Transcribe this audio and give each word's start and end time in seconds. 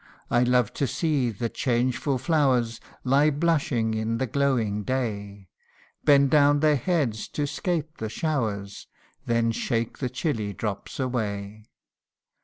I 0.31 0.41
love 0.41 0.73
to 0.81 0.87
see 0.87 1.29
the 1.29 1.47
changeful 1.47 2.17
flowers 2.17 2.79
Lie 3.03 3.29
blushing 3.29 3.93
in 3.93 4.17
the 4.17 4.25
glowing 4.25 4.81
day 4.81 5.47
Bend 6.05 6.31
down 6.31 6.61
their 6.61 6.75
heads 6.75 7.27
to 7.27 7.45
'scape 7.45 7.97
the 7.97 8.09
showers, 8.09 8.87
Then 9.27 9.51
shake 9.51 9.99
the 9.99 10.09
chilly 10.09 10.53
drops 10.53 10.99
away. 10.99 11.65